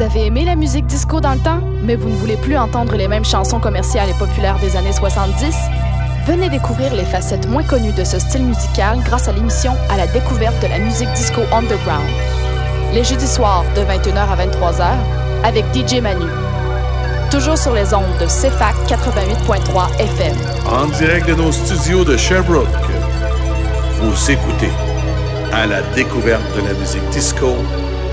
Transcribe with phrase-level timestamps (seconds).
[0.00, 2.96] Vous avez aimé la musique disco dans le temps, mais vous ne voulez plus entendre
[2.96, 5.54] les mêmes chansons commerciales et populaires des années 70?
[6.26, 10.06] Venez découvrir les facettes moins connues de ce style musical grâce à l'émission À la
[10.06, 12.08] découverte de la musique disco underground.
[12.94, 14.86] Les jeudis soirs de 21h à 23h
[15.44, 16.30] avec DJ Manu.
[17.30, 20.36] Toujours sur les ondes de CFAC 88.3 FM.
[20.66, 22.66] En direct de nos studios de Sherbrooke.
[24.00, 24.70] Vous écoutez
[25.52, 27.54] À la découverte de la musique disco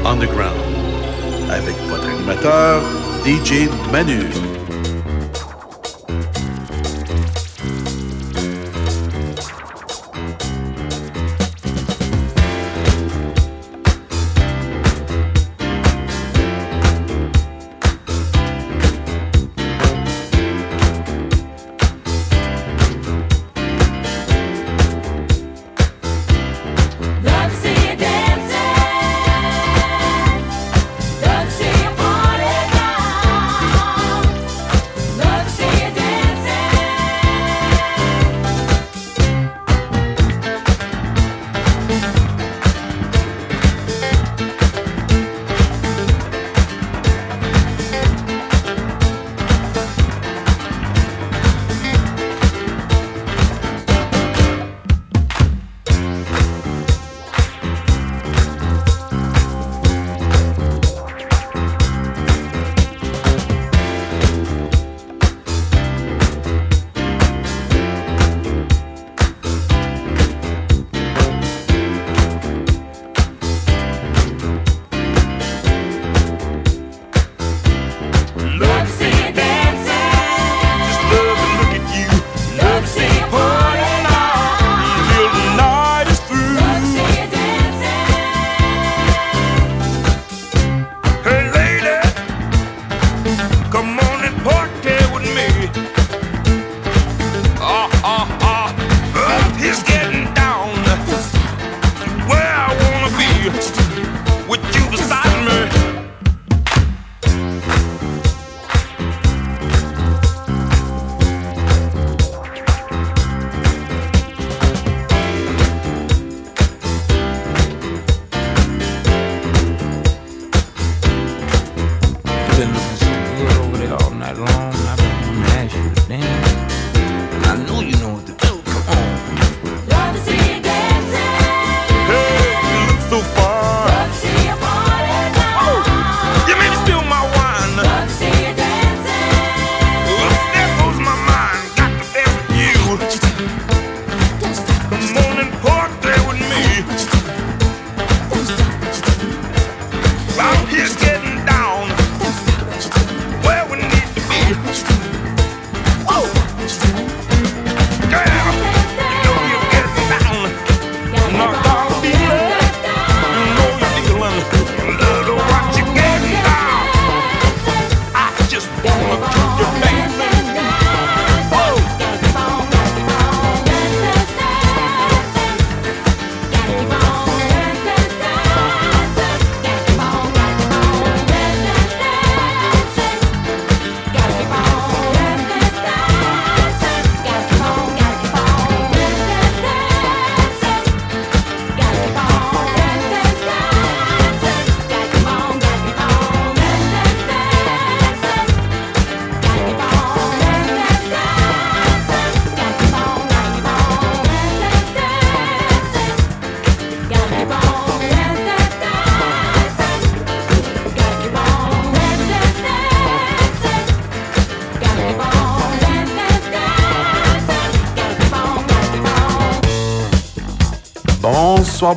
[0.04, 0.77] underground
[1.50, 2.82] avec votre animateur
[3.26, 4.57] DJ Manu.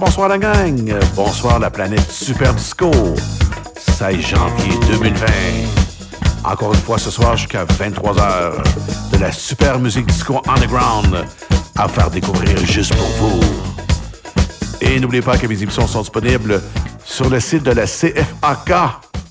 [0.00, 0.94] Bonsoir, la gang.
[1.14, 2.90] Bonsoir la planète Super Disco.
[3.76, 5.26] 16 janvier 2020.
[6.42, 11.26] Encore une fois ce soir jusqu'à 23h, de la super musique disco underground
[11.76, 13.40] à faire découvrir juste pour vous.
[14.80, 16.62] Et n'oubliez pas que mes émissions sont disponibles
[17.04, 18.72] sur le site de la CFAK.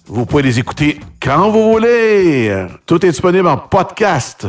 [0.05, 2.67] Vous pouvez les écouter quand vous voulez.
[2.85, 4.45] Tout est disponible en podcast.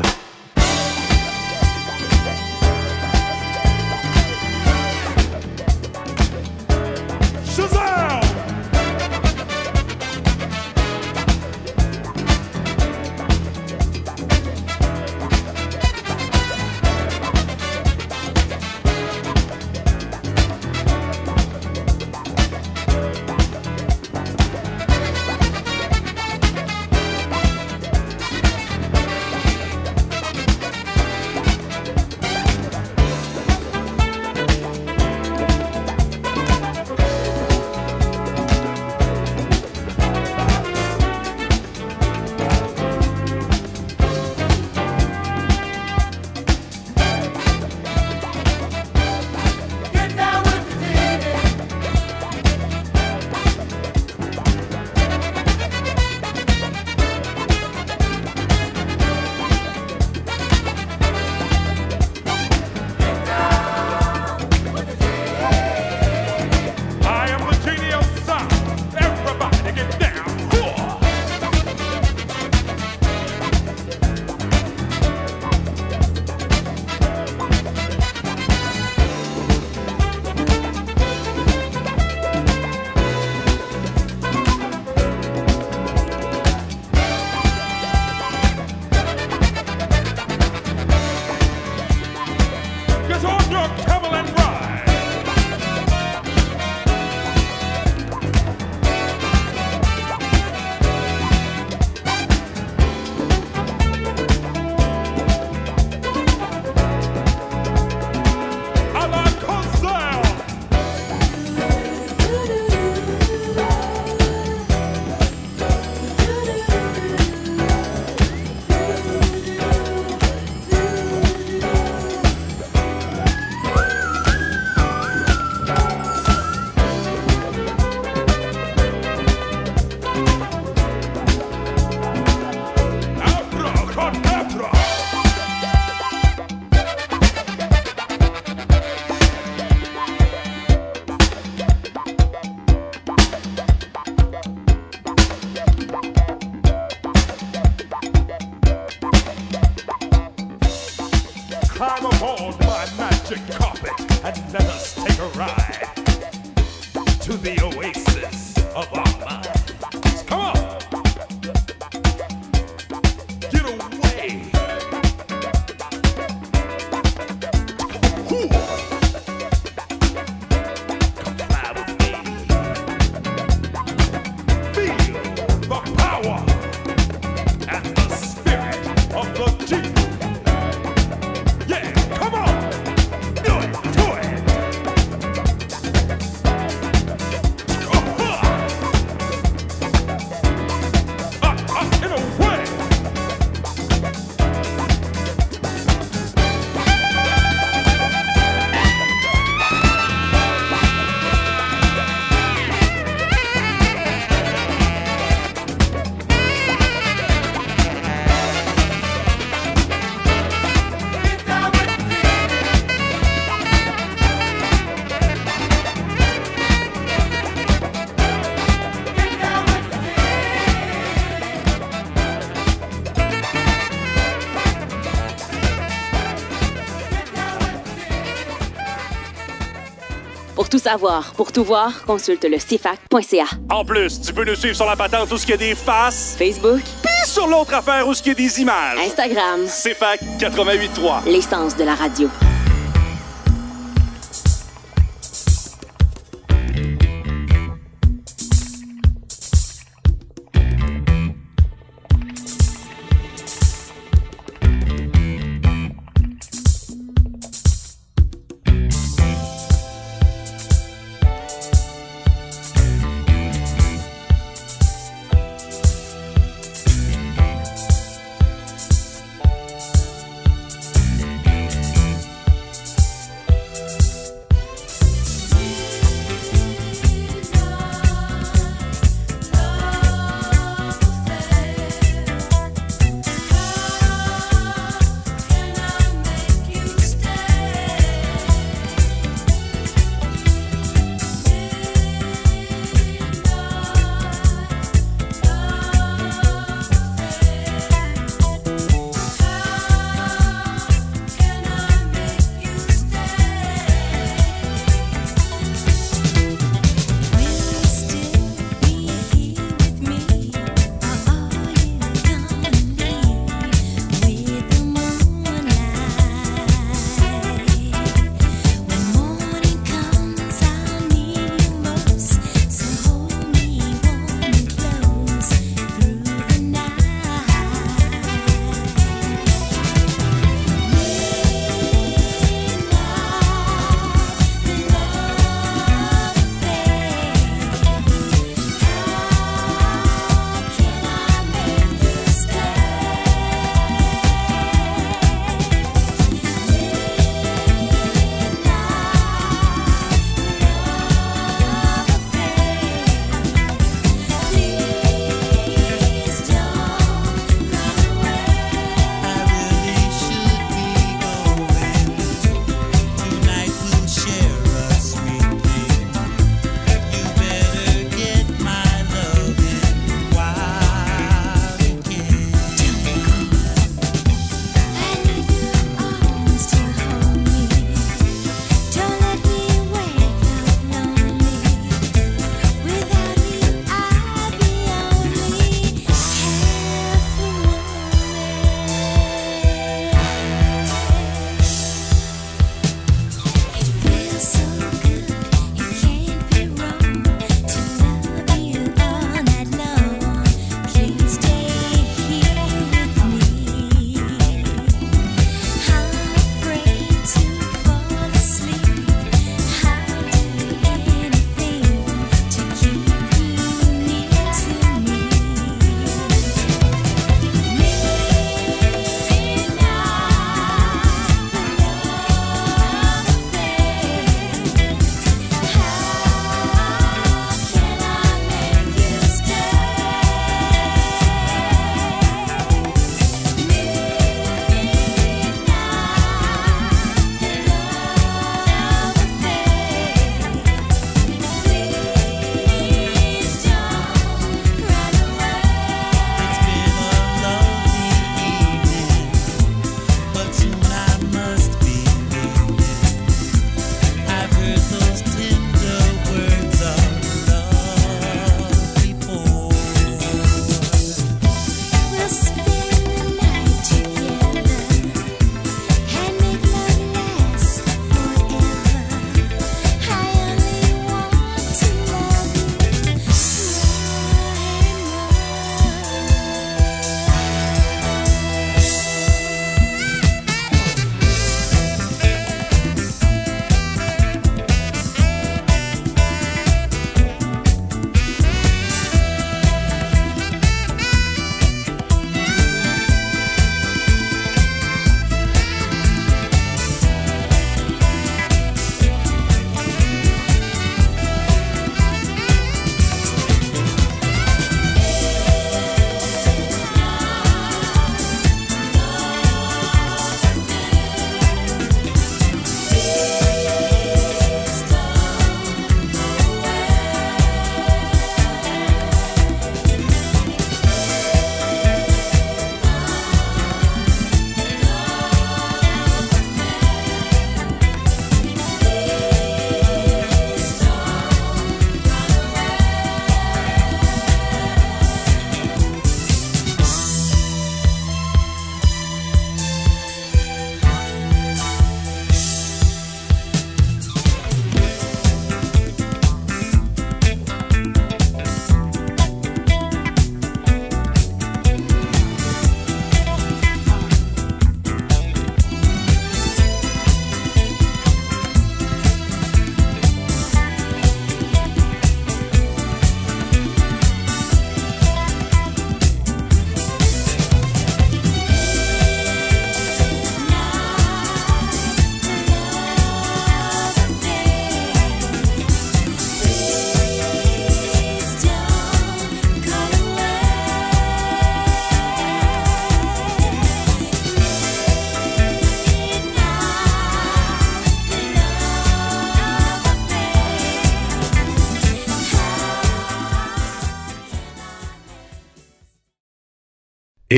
[230.91, 233.45] Savoir, pour tout voir, consulte le CFAC.ca.
[233.71, 235.75] En plus, tu peux nous suivre sur la patente où ce qu'il y a des
[235.77, 238.99] faces, Facebook, puis sur l'autre affaire où ce qu'il y a des images.
[239.07, 241.27] Instagram, C'est fac 88.3.
[241.31, 242.29] l'essence de la radio.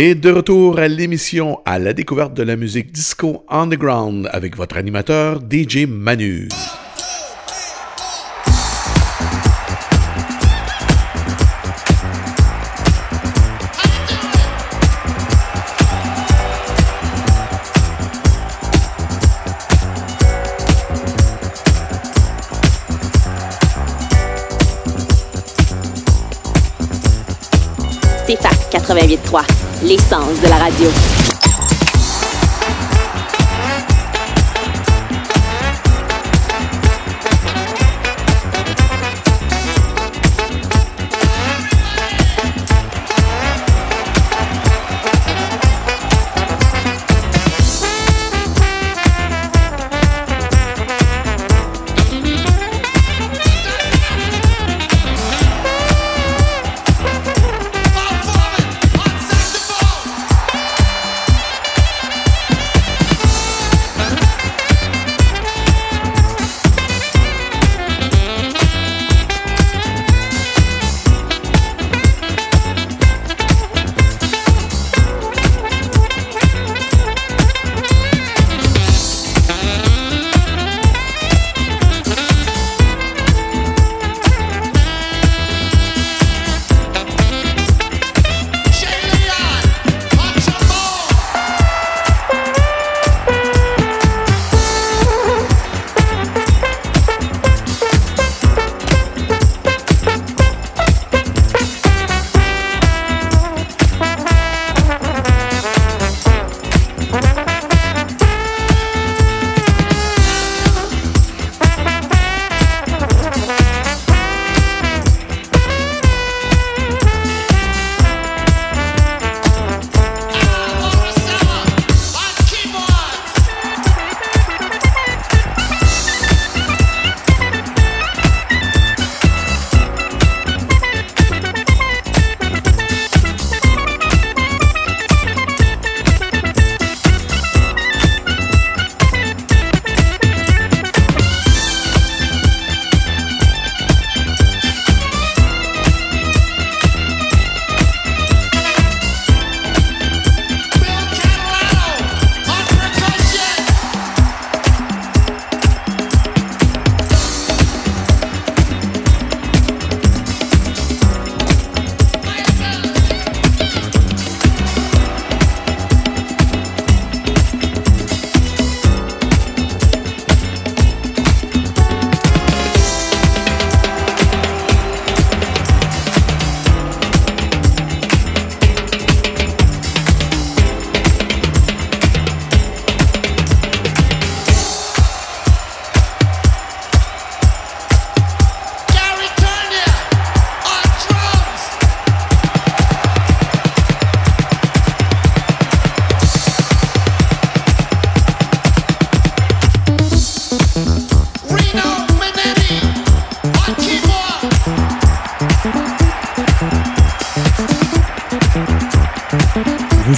[0.05, 4.77] Et de retour à l'émission à la découverte de la musique disco underground avec votre
[4.77, 6.49] animateur DJ Manu.
[28.27, 31.32] CFAC 88.3, l'essence de la radio.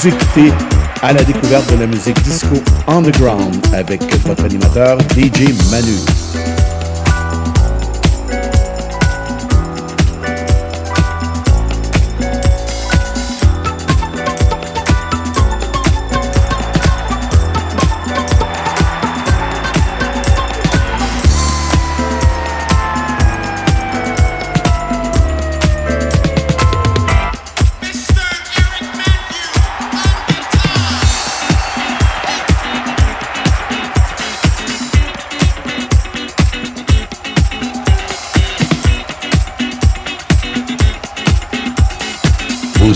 [0.07, 0.53] Écoutez
[1.01, 6.24] à la découverte de la musique disco underground avec votre animateur DJ Manu.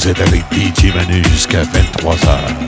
[0.08, 2.67] Êtes avec DJ Manu jusqu'à 23h.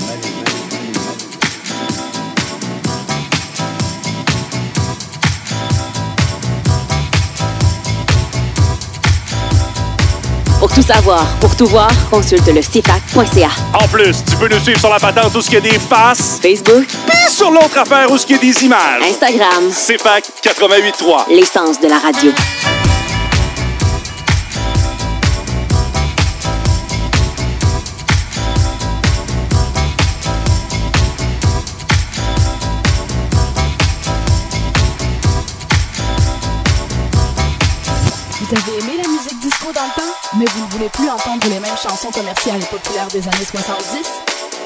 [10.73, 13.49] tout savoir, pour tout voir, consulte le CFAC.ca.
[13.73, 16.39] En plus, tu peux nous suivre sur la patente où ce qu'il y des faces.
[16.41, 16.85] Facebook.
[16.85, 19.01] Puis sur l'autre affaire où ce qu'il y a des images.
[19.03, 19.69] Instagram.
[19.69, 21.33] CFAC 88.3.
[21.35, 22.31] L'essence de la radio.
[40.41, 44.09] Mais vous ne voulez plus entendre les mêmes chansons commerciales et populaires des années 70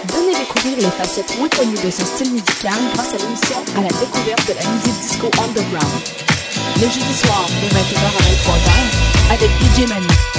[0.08, 3.90] Venez découvrir les facettes moins connues de ce style musical grâce à l'émission À la
[3.90, 6.02] découverte de la musique disco underground.
[6.78, 10.35] Le jeudi soir de 21h à 23h avec DJ Manu.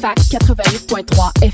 [0.00, 1.45] Fac 88.3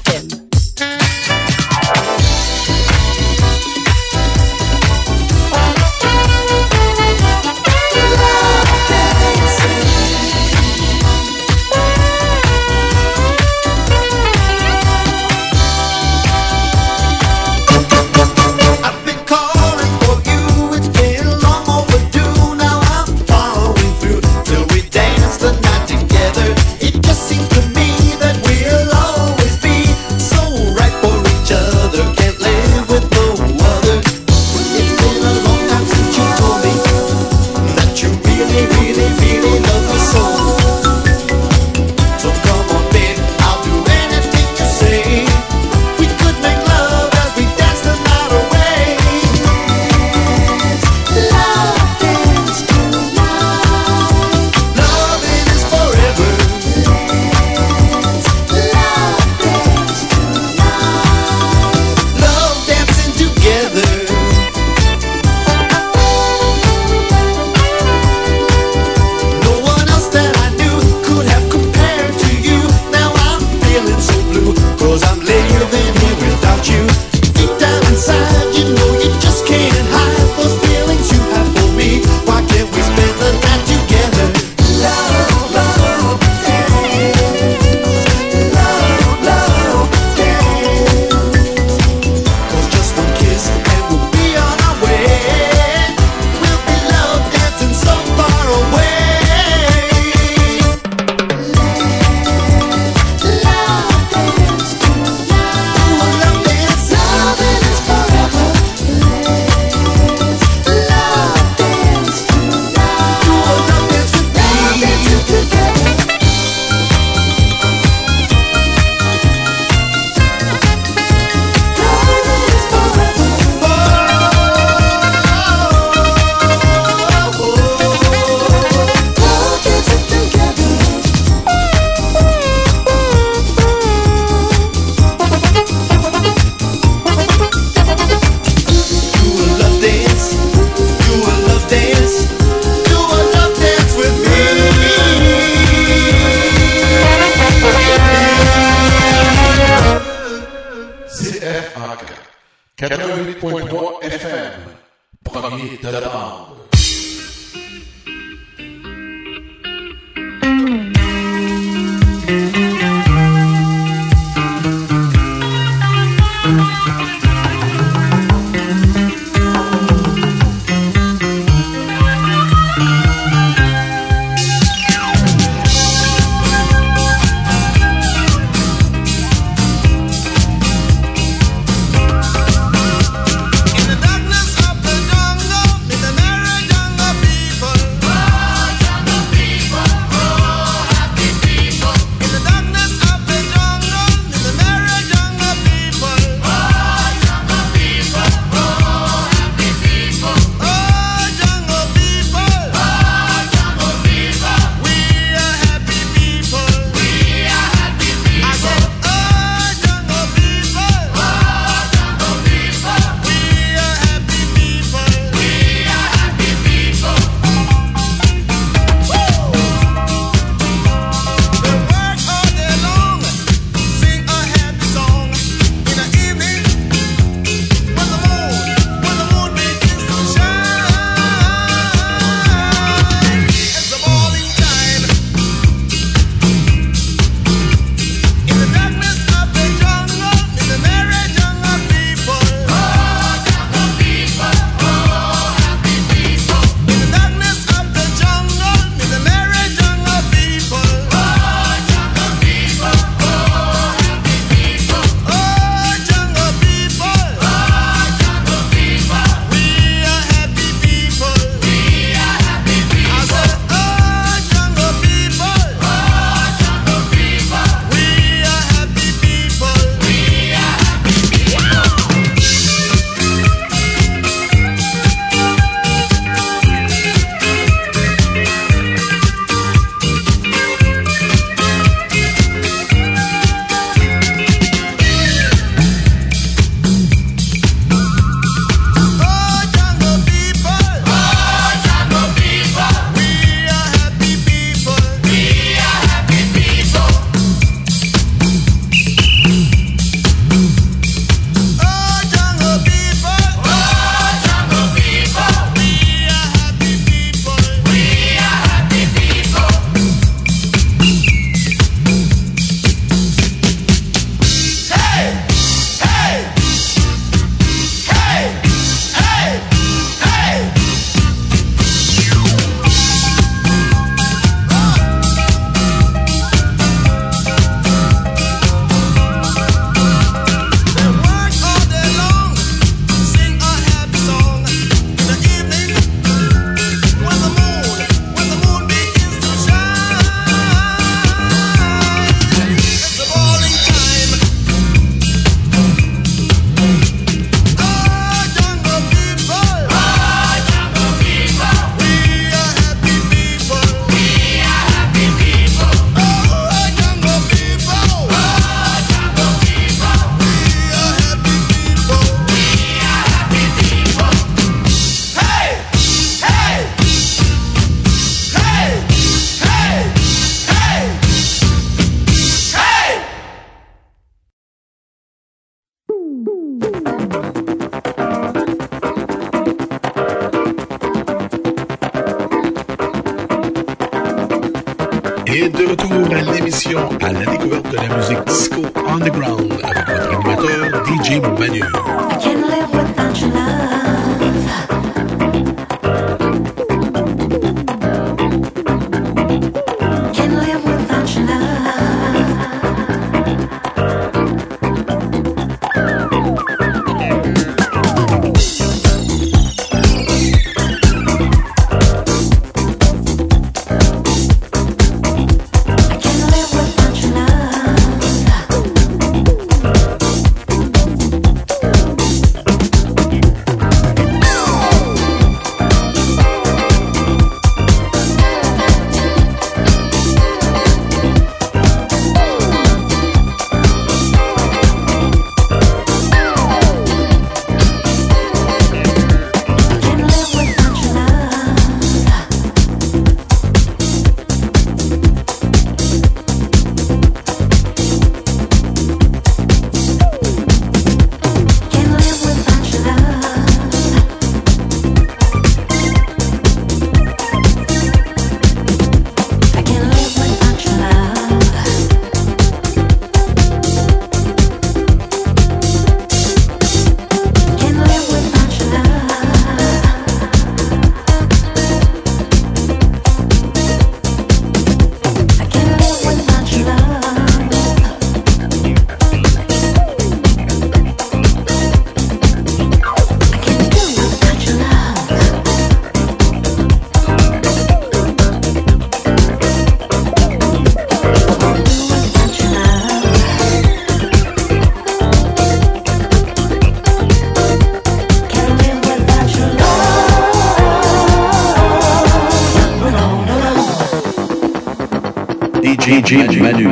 [506.36, 506.88] Manu.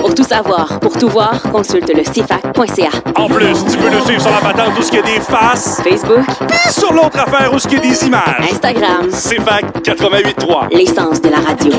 [0.00, 2.88] Pour tout savoir, pour tout voir, consulte le CFAC.ca.
[3.16, 5.80] En plus, tu peux nous suivre sur la patente où il y a des faces,
[5.82, 8.50] Facebook, puis sur l'autre affaire où il y a des images.
[8.52, 10.76] Instagram, C'est Fac 88.3.
[10.76, 11.72] l'essence de la radio.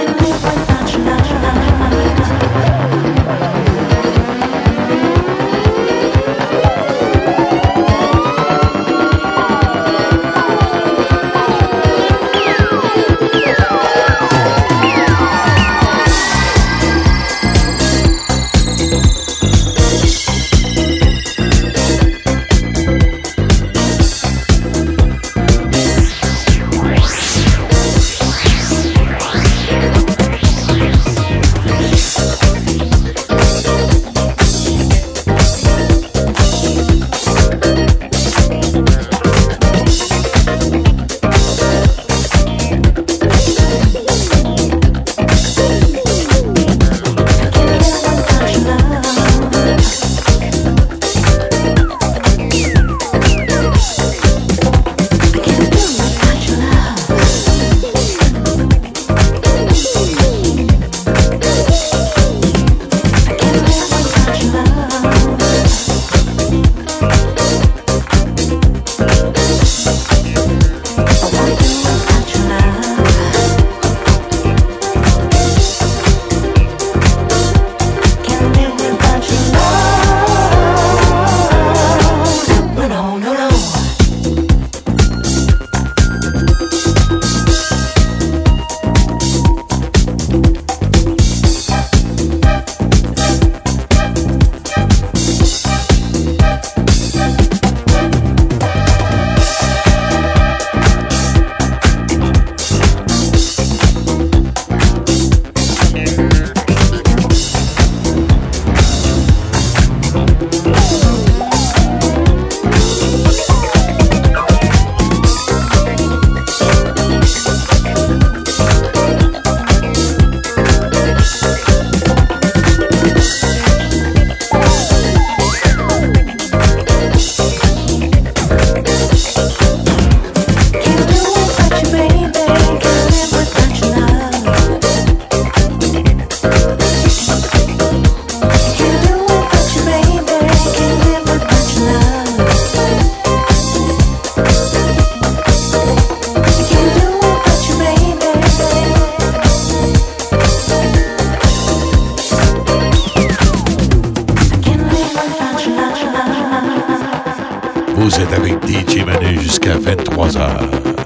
[157.99, 160.98] Vous êtes avec DJ Manu jusqu'à 23h.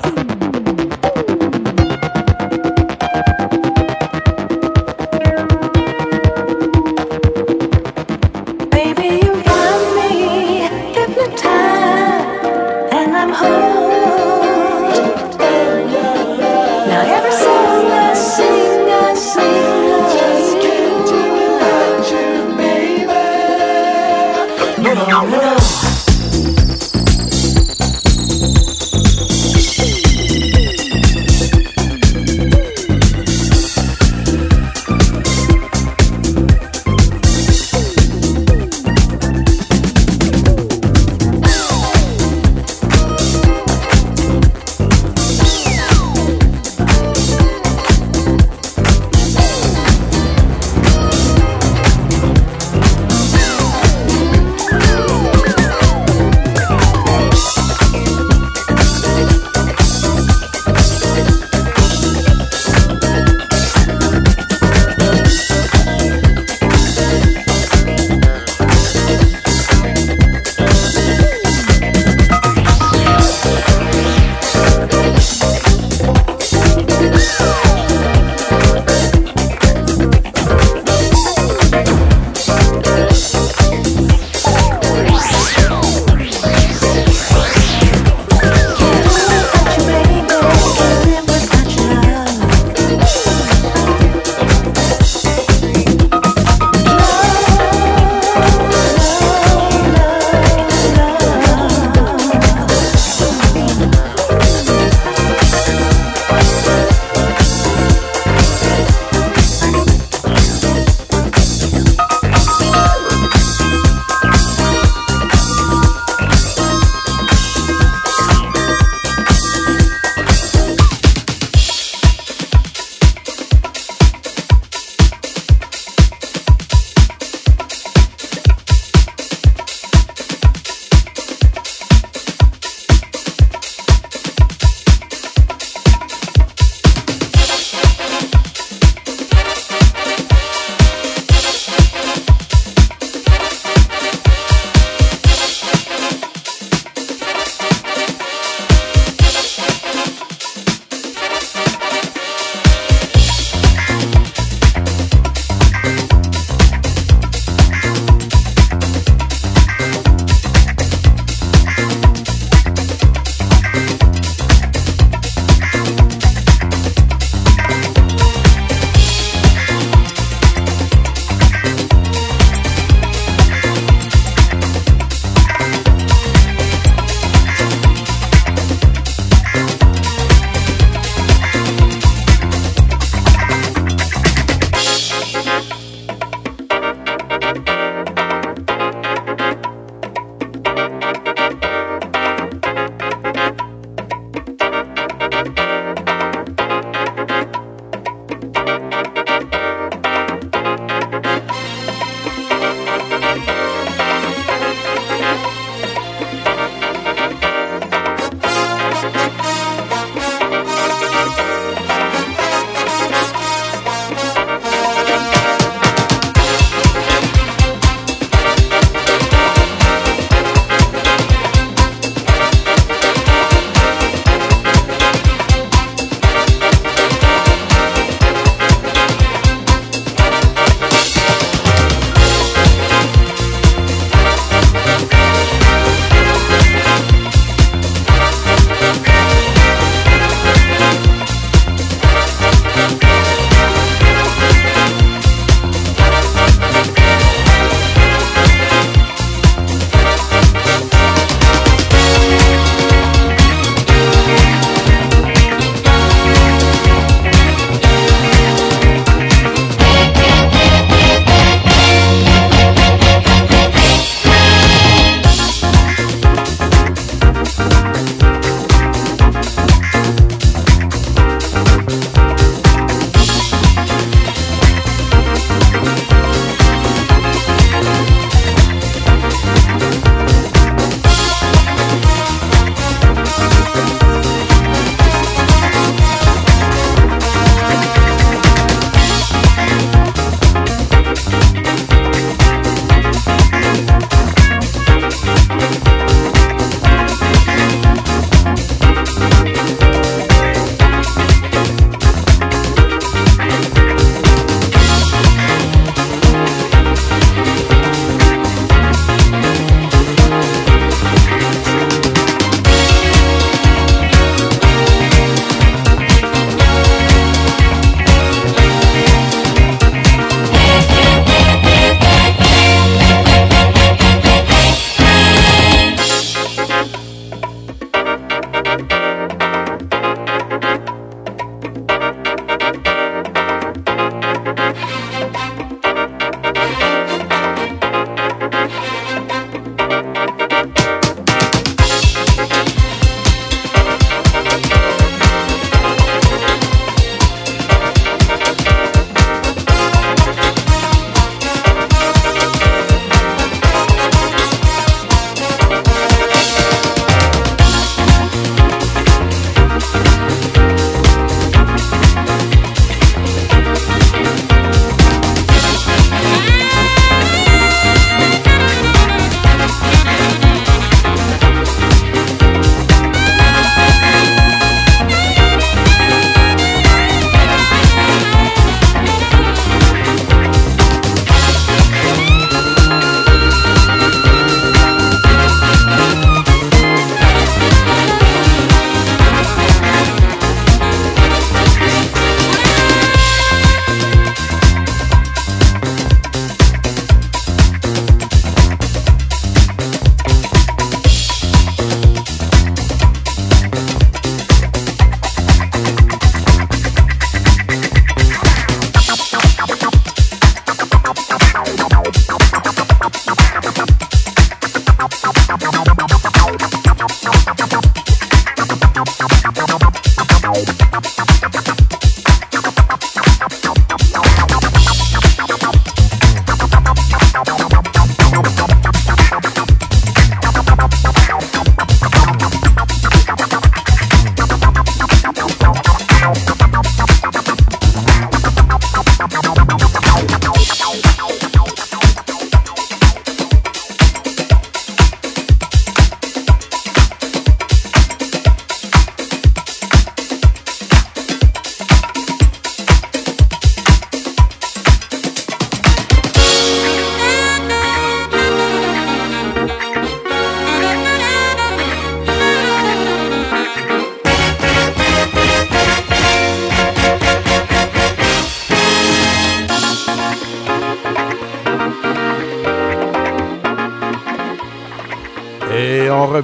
[420.44, 420.93] Et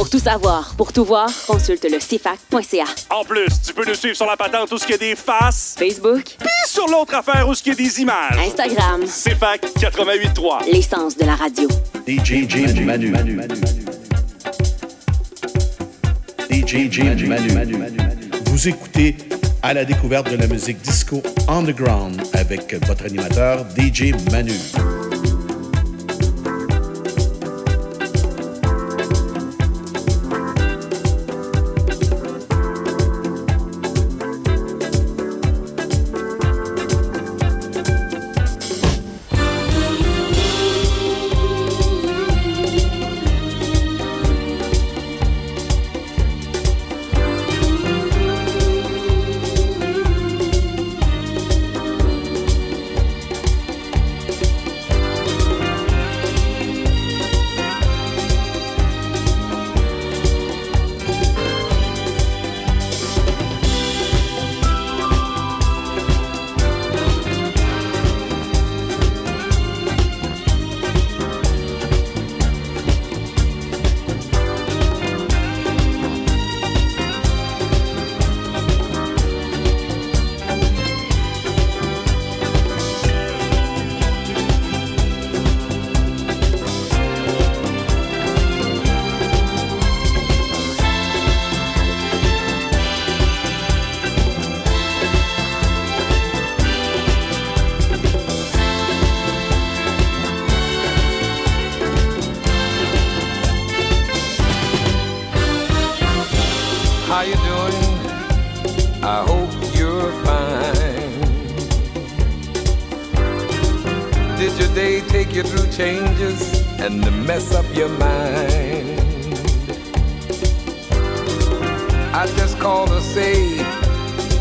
[0.00, 2.84] Pour tout savoir, pour tout voir, consulte le CFAC.ca.
[3.10, 5.14] En plus, tu peux nous suivre sur la patente où ce qu'il y a des
[5.14, 8.38] faces, Facebook, puis sur l'autre affaire où ce qu'il y a des images.
[8.38, 10.72] Instagram, C'est fac 88.3.
[10.72, 11.68] l'essence de la radio.
[12.08, 12.46] DJ
[12.80, 13.14] Manu.
[16.50, 17.98] DJ Manu.
[18.46, 19.18] Vous écoutez
[19.62, 24.54] à la découverte de la musique disco underground avec votre animateur DJ Manu.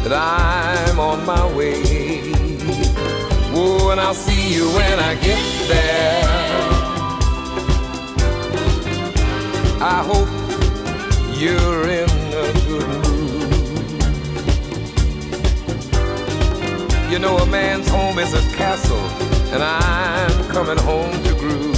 [0.04, 2.32] That I'm on my way.
[3.52, 6.40] Whoa, and I'll see you when I get there.
[9.82, 10.30] I hope
[11.40, 13.20] you're in a good mood.
[17.12, 19.06] You know, a man's home is his castle,
[19.54, 21.76] and I'm coming home to groove.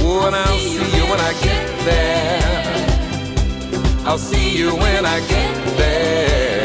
[0.00, 2.48] Oh, and I'll see you when I get there.
[4.06, 6.57] I'll see you when I get there.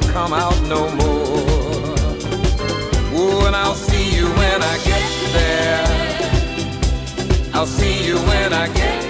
[0.00, 1.96] Come out no more.
[3.18, 5.86] Oh, and I'll see you when I get there.
[7.54, 9.05] I'll see you when I get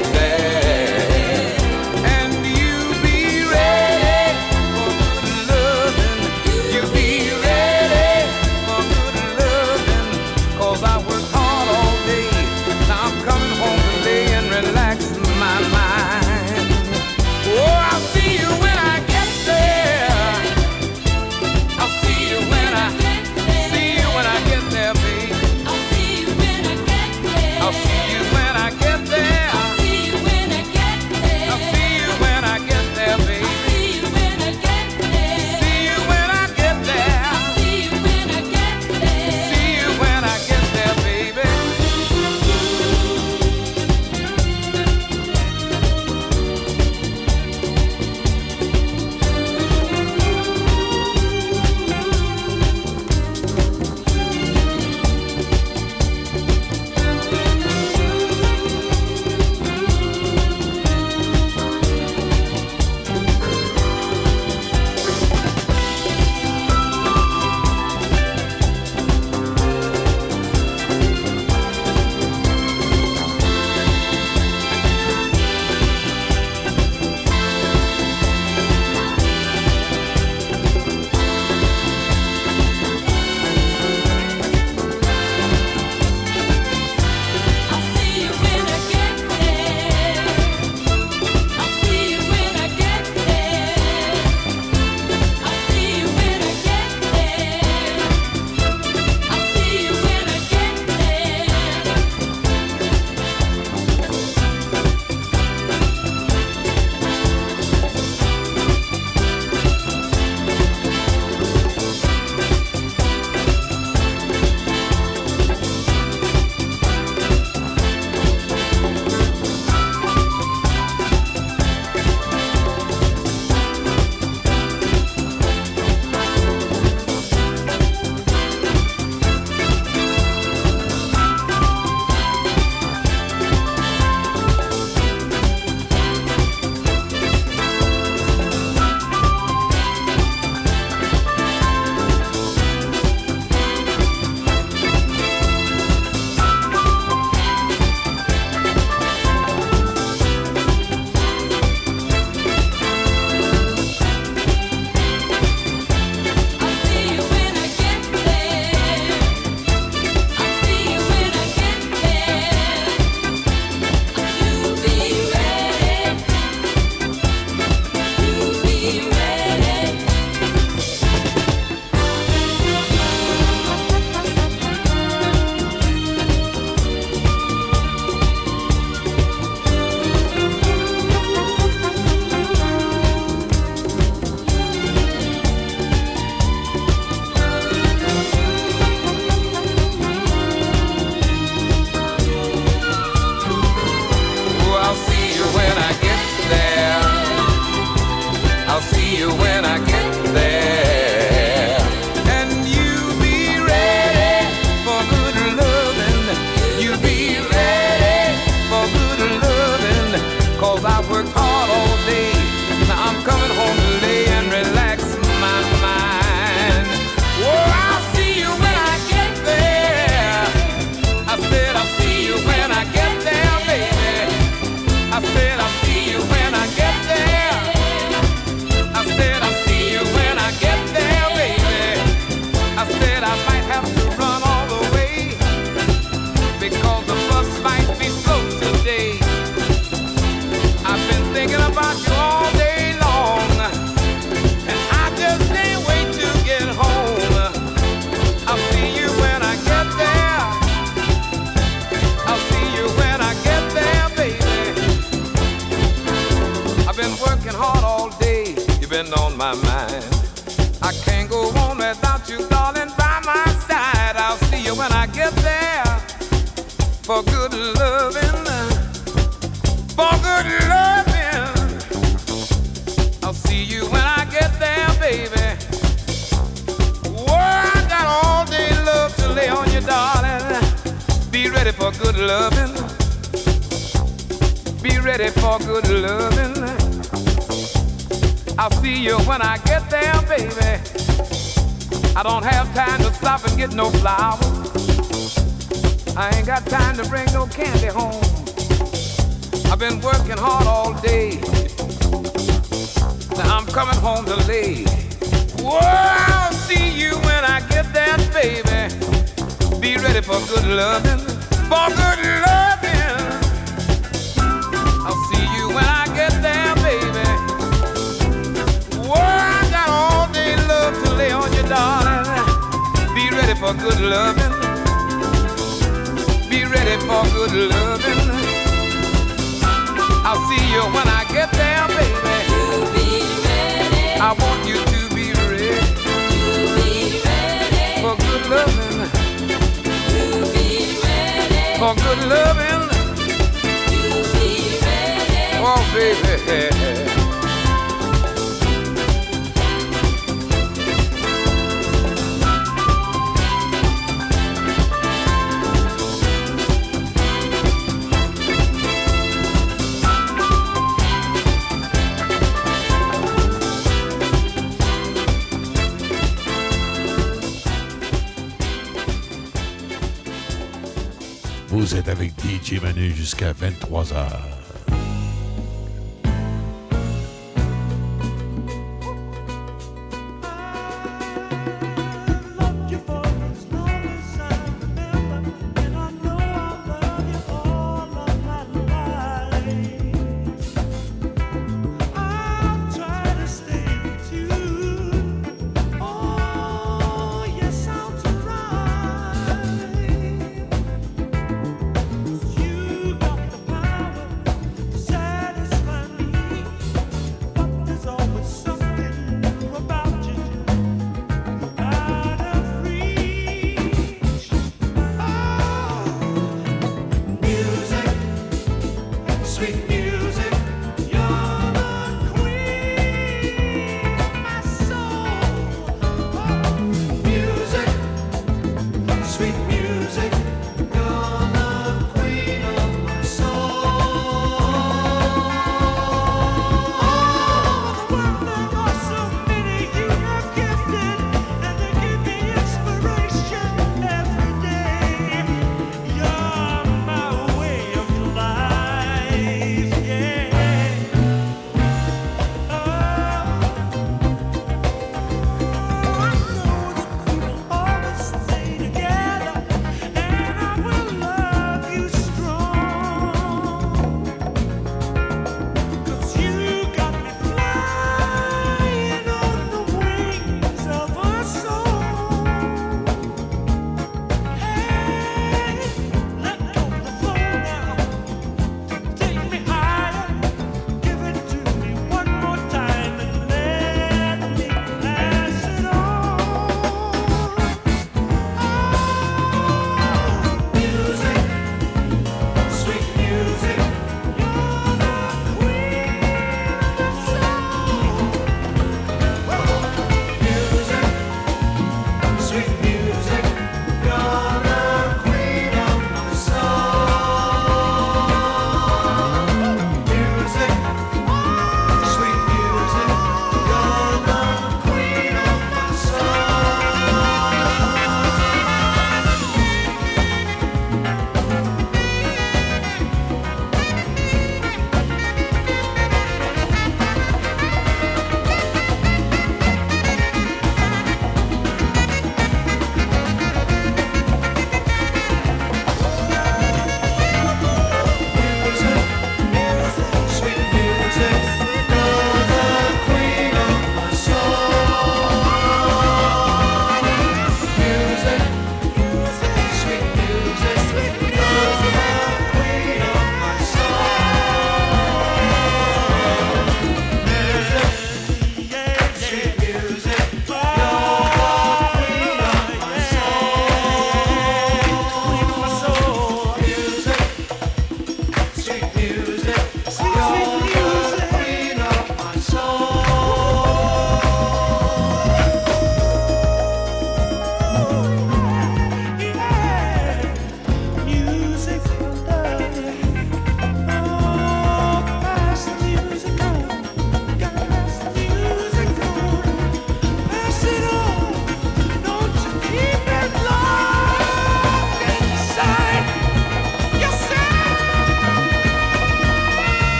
[372.67, 374.55] DJ Manu jusqu'à 23h.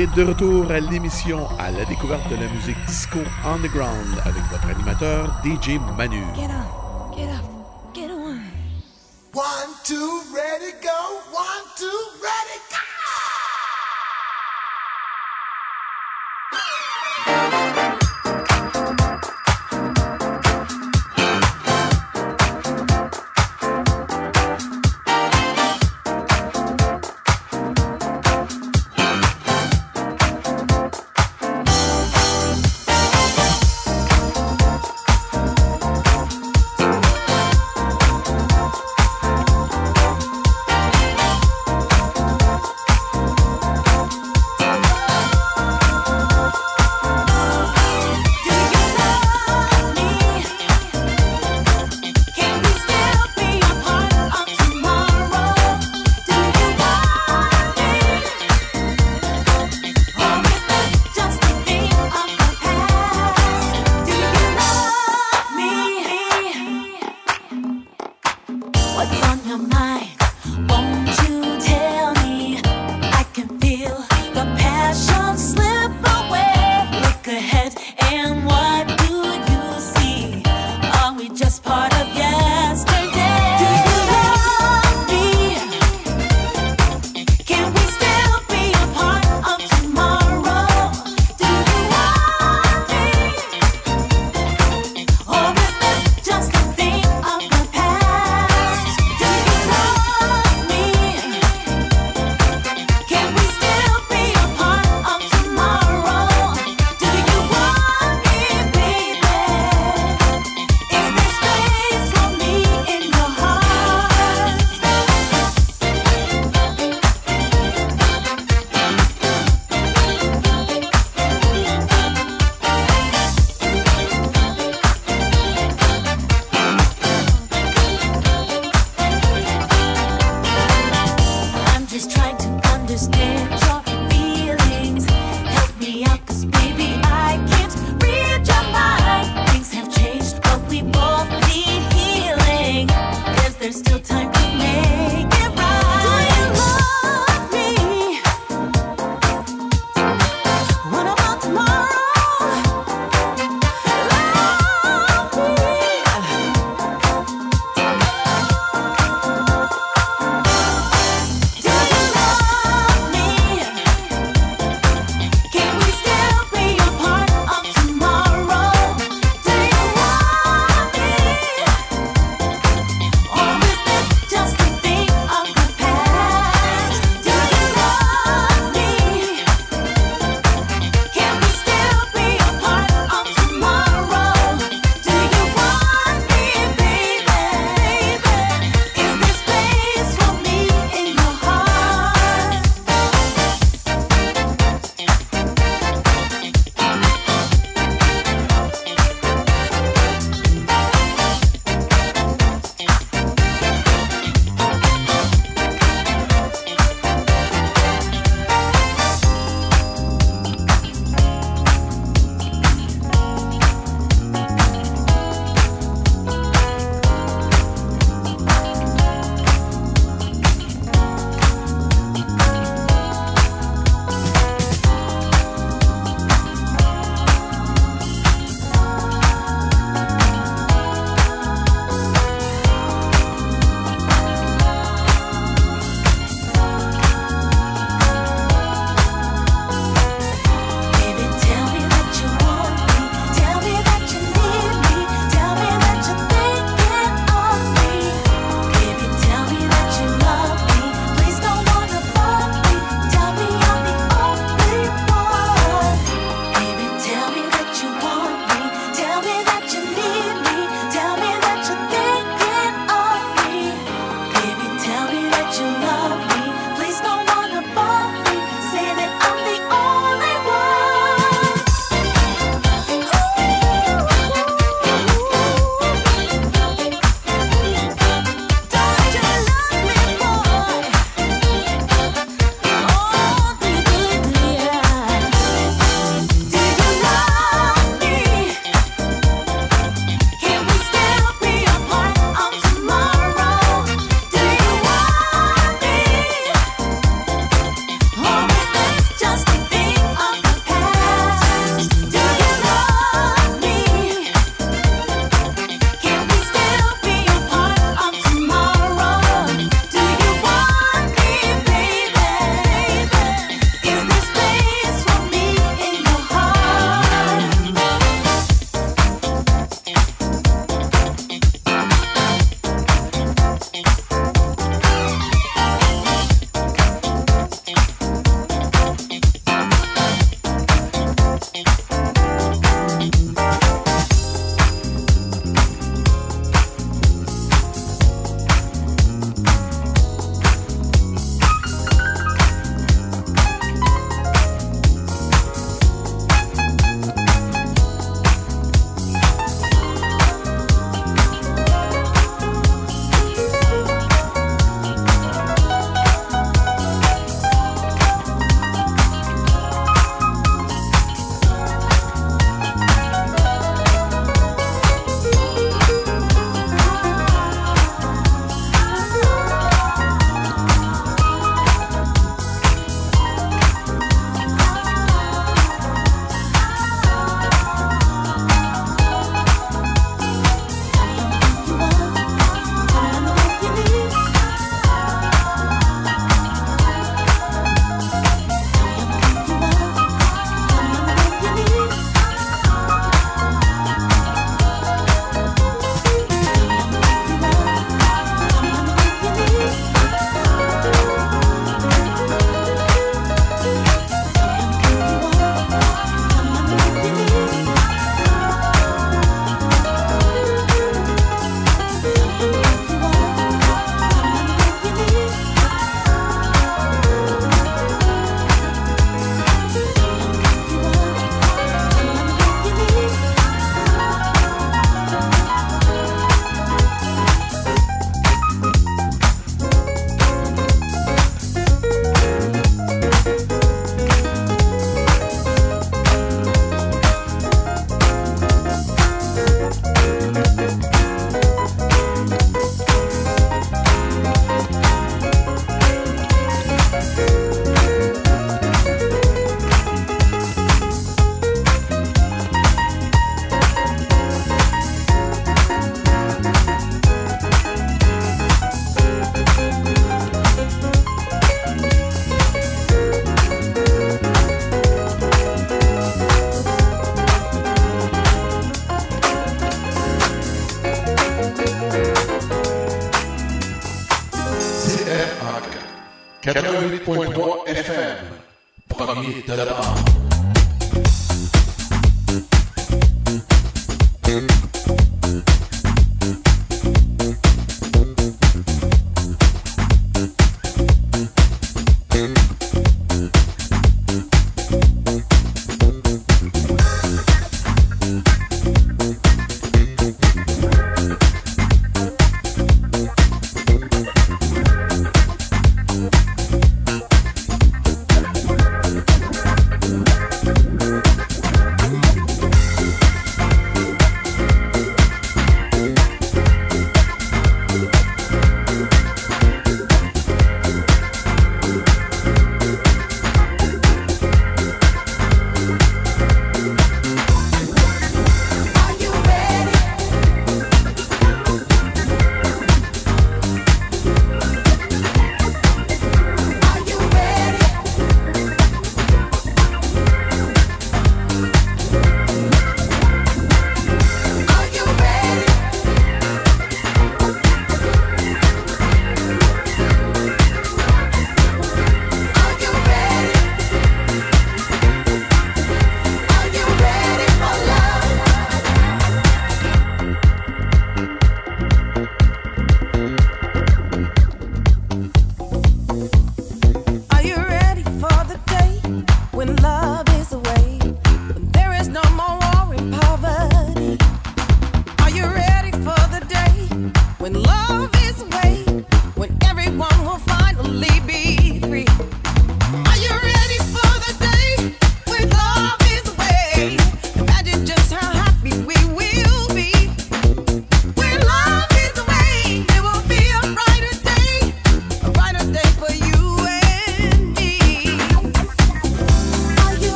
[0.00, 4.70] Et de retour à l'émission à la découverte de la musique disco underground avec votre
[4.70, 6.24] animateur DJ Manu.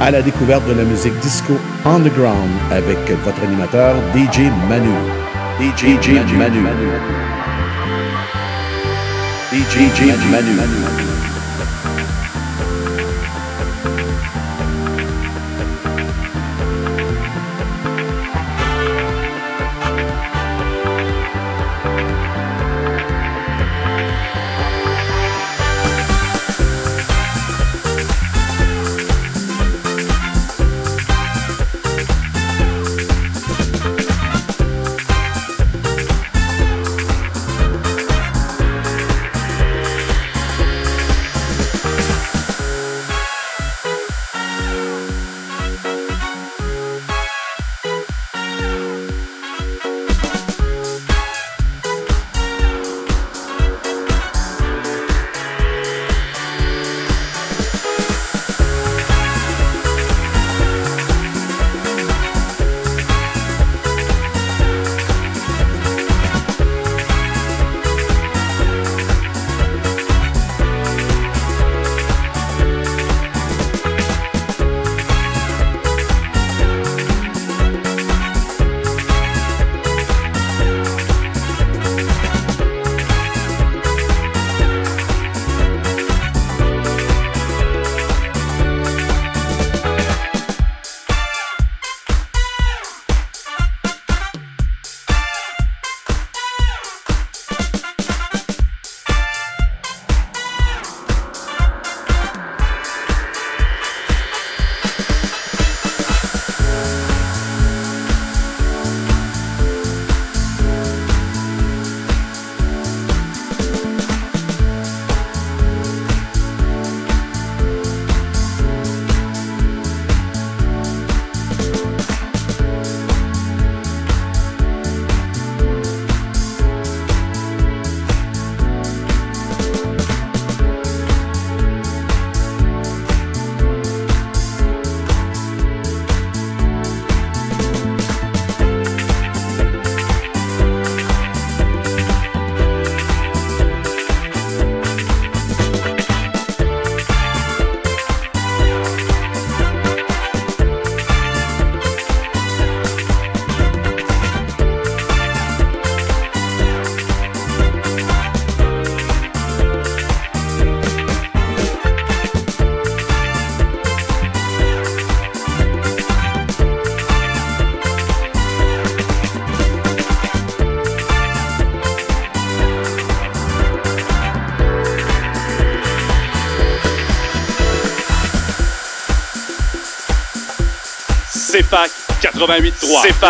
[0.00, 1.54] À la découverte de la musique disco
[1.86, 4.90] underground avec votre animateur DJ Manu.
[5.58, 5.84] DJ,
[6.34, 6.60] Manu.
[9.50, 11.11] DJ, Manu.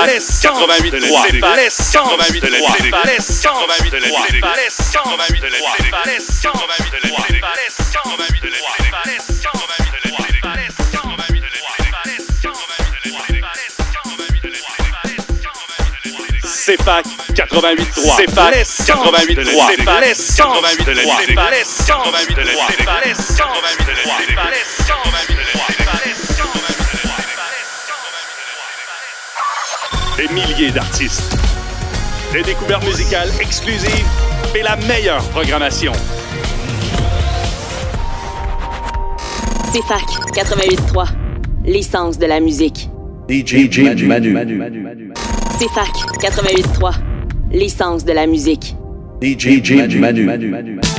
[0.06, 1.40] L'essence de la musique.
[1.56, 2.52] L'essence de la musique.
[3.06, 3.68] L'essence de
[5.18, 5.42] la musique.
[16.64, 17.04] CFAC
[17.34, 18.16] 88.3.
[18.16, 18.52] CFAC
[18.86, 19.84] 88.3.
[30.32, 31.36] milliers d'artistes.
[32.32, 34.06] Des découvertes musicales exclusives
[34.54, 35.92] et la meilleure programmation.
[39.72, 40.02] CFAC
[40.34, 41.08] 88.3.
[41.64, 42.88] L'essence de la musique.
[43.28, 44.58] DJ, Manu.
[45.58, 46.94] CFAC 88.3.
[47.52, 48.74] L'essence de la musique.
[49.20, 50.30] DJ, Manu.
[50.80, 50.91] Ooh.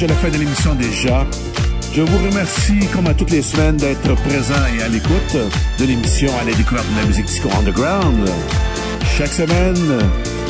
[0.00, 1.26] De la fin de l'émission déjà.
[1.92, 5.36] Je vous remercie, comme à toutes les semaines, d'être présent et à l'écoute
[5.78, 8.26] de l'émission à la découverte de la musique disco underground.
[9.18, 9.76] Chaque semaine,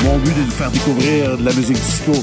[0.05, 2.13] mon but est de vous faire découvrir de la musique disco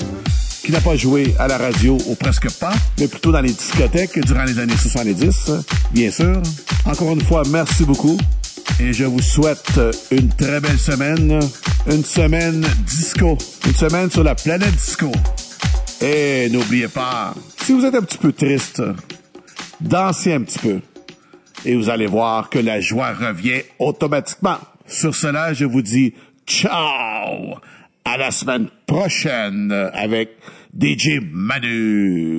[0.65, 4.19] qui n'a pas joué à la radio ou presque pas, mais plutôt dans les discothèques
[4.25, 5.51] durant les années 70,
[5.93, 6.41] bien sûr.
[6.87, 8.17] Encore une fois, merci beaucoup
[8.81, 9.79] et je vous souhaite
[10.11, 11.39] une très belle semaine,
[11.91, 13.37] une semaine disco,
[13.67, 15.13] une semaine sur la planète disco.
[16.01, 18.83] Et n'oubliez pas, si vous êtes un petit peu triste,
[19.81, 20.81] dansez un petit peu.
[21.65, 24.59] Et vous allez voir que la joie revient automatiquement.
[24.87, 26.15] Sur cela, je vous dis
[26.47, 27.57] ciao!
[28.05, 30.31] À la semaine prochaine avec
[30.73, 32.38] DJ Manu.